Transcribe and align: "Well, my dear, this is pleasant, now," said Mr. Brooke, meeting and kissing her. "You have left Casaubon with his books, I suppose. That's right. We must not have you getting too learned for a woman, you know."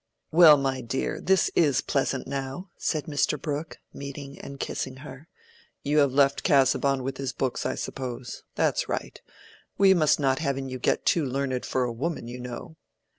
"Well, 0.31 0.57
my 0.57 0.81
dear, 0.81 1.21
this 1.21 1.51
is 1.55 1.81
pleasant, 1.81 2.25
now," 2.25 2.71
said 2.75 3.03
Mr. 3.05 3.39
Brooke, 3.39 3.77
meeting 3.93 4.39
and 4.39 4.59
kissing 4.59 4.95
her. 5.05 5.27
"You 5.83 5.99
have 5.99 6.11
left 6.11 6.41
Casaubon 6.41 7.03
with 7.03 7.17
his 7.17 7.33
books, 7.33 7.67
I 7.67 7.75
suppose. 7.75 8.41
That's 8.55 8.89
right. 8.89 9.21
We 9.77 9.93
must 9.93 10.19
not 10.19 10.39
have 10.39 10.57
you 10.57 10.79
getting 10.79 11.05
too 11.05 11.23
learned 11.23 11.67
for 11.67 11.83
a 11.83 11.93
woman, 11.93 12.27
you 12.27 12.39
know." 12.39 12.77